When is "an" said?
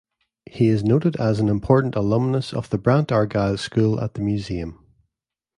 1.39-1.47